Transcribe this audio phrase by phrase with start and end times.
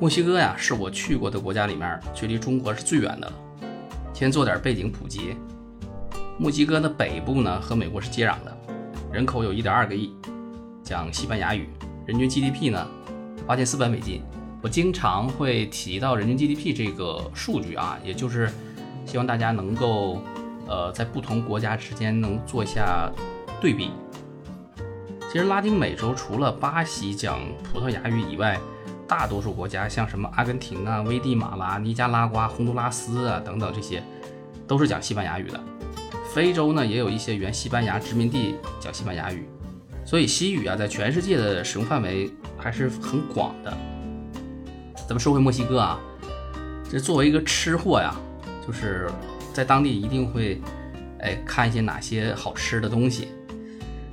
[0.00, 3.32] 墨西哥呀，是我去过的国家里面距离中国是最远的了。
[4.14, 5.36] 先做点背景普及。
[6.38, 8.56] 墨西哥的北部呢和美国是接壤的，
[9.12, 10.10] 人口有1.2个亿，
[10.82, 11.68] 讲西班牙语，
[12.06, 12.88] 人均 GDP 呢
[13.46, 14.22] 八千四百美金。
[14.62, 18.50] 我经常会提到人均 GDP 这个数据啊，也就是
[19.04, 20.22] 希望大家能够
[20.66, 23.12] 呃在不同国家之间能做一下
[23.60, 23.90] 对比。
[25.30, 28.58] 其实拉丁美洲除了巴西讲葡萄牙语以外，
[29.10, 34.00] 大多数国家像什么阿根廷啊、危地马拉、尼加拉瓜、洪都拉斯啊等等这些，
[34.68, 35.60] 都是讲西班牙语的。
[36.32, 39.48] 非洲呢也有一些原西班牙殖民地讲西班牙语，
[40.06, 43.76] 所以西语啊在全世界的使用范围还是很广的。
[44.94, 45.98] 咱们说回墨西哥啊，
[46.88, 48.14] 这作为一个吃货呀，
[48.64, 49.10] 就是
[49.52, 50.62] 在当地一定会
[51.18, 53.26] 哎看一些哪些好吃的东西。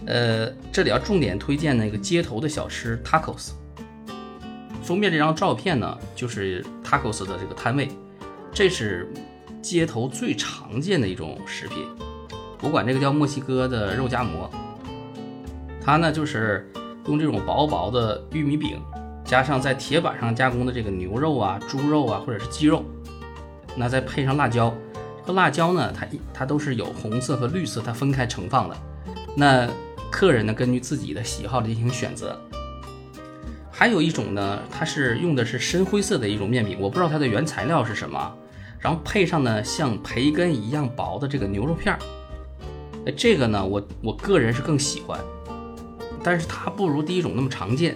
[0.07, 3.51] 呃，这里要重点推荐那个街头的小吃 tacos。
[4.87, 7.89] 封面这张照片呢，就是 tacos 的这个摊位，
[8.53, 9.11] 这是
[9.61, 11.85] 街头最常见的一种食品。
[12.61, 14.49] 我管这个叫墨西哥的肉夹馍，
[15.83, 16.71] 它呢就是
[17.05, 18.81] 用这种薄薄的玉米饼，
[19.25, 22.85] 加上在铁板上加工的这个牛肉啊、猪肉啊或者是鸡肉，
[23.75, 24.73] 那再配上辣椒。
[25.19, 28.77] 这个辣椒呢，它它都是有红色和绿色，它分开盛放的。
[29.35, 29.67] 那
[30.09, 32.39] 客人呢根据自己的喜好进行选择。
[33.79, 38.33] 还有一种呢，它是用的是深灰色的一种面饼，我不知道它的原材料是什么，
[38.79, 41.99] 然后配上呢像培根一样薄的这个牛肉片儿。
[43.15, 45.19] 这个呢，我我个人是更喜欢，
[46.23, 47.95] 但是它不如第一种那么常见。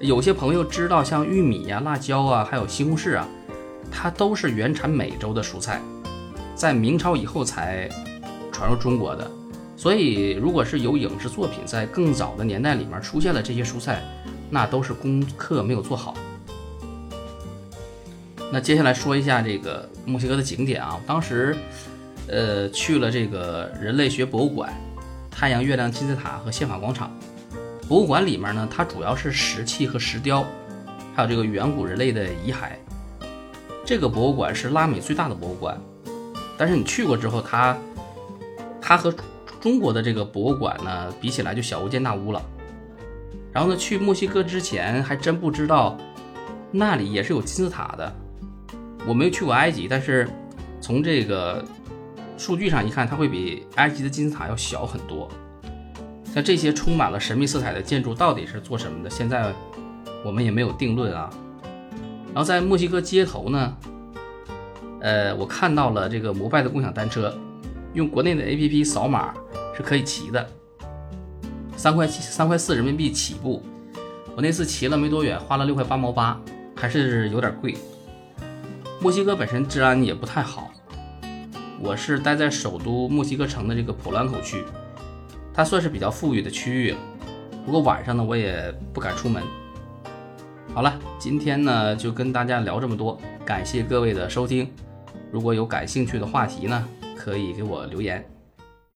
[0.00, 3.28] 有些朋友知道，像玉米呀、辣椒啊，还有西红柿啊，
[3.92, 5.82] 它都是原产美洲的蔬菜，
[6.54, 7.90] 在明朝以后才
[8.50, 9.30] 传入中国的。
[9.76, 14.02] 所以，如果是有影视作品在更早的年代里面出现了这些蔬菜，
[14.50, 16.14] 那都是功课没有做好。
[18.52, 21.56] 那接下来说一下这个墨西哥的景点啊，当时。
[22.30, 24.70] 呃，去了这个人类学博物馆、
[25.30, 27.10] 太阳、月亮金字塔和宪法广场。
[27.88, 30.44] 博物馆里面呢，它主要是石器和石雕，
[31.16, 32.72] 还有这个远古人类的遗骸。
[33.82, 35.80] 这个博物馆是拉美最大的博物馆，
[36.58, 37.74] 但是你去过之后，它
[38.78, 39.10] 它和
[39.58, 42.42] 中国的这个博物馆呢比起来就小巫见大巫了。
[43.58, 45.98] 然后呢，去墨西哥之前还真不知道
[46.70, 48.14] 那里也是有金字塔的。
[49.04, 50.28] 我没有去过埃及，但是
[50.80, 51.64] 从这个。
[52.36, 55.28] 数据上一看，它会比埃及的金字塔要小很多。
[56.32, 59.10] 像这些充满了神秘色彩的建筑，到底是做什么的？
[59.10, 59.52] 现在
[60.24, 61.28] 我们也没有定论啊。
[62.26, 63.76] 然后在墨西哥街头呢，
[65.00, 67.36] 呃，我看到了这个摩拜的共享单车，
[67.92, 69.34] 用国内的 APP 扫码
[69.76, 70.48] 是可以骑的，
[71.78, 73.62] 三块七三块四人民币起步。
[74.34, 76.38] 我那次骑了没多远，花了六块八毛八，
[76.74, 77.76] 还是有点贵。
[79.00, 80.72] 墨西哥本身治安也不太好。
[81.80, 84.64] 我是待在首都墨西哥城的这个普兰口区，
[85.54, 86.98] 它算是比较富裕的区域了。
[87.64, 89.40] 不过晚上呢，我也不敢出门。
[90.74, 94.68] 好了，今天呢就跟大家聊这么多，感谢各位的收听。
[95.30, 96.84] 如果有感兴趣的话题呢，
[97.16, 98.28] 可以给我留言。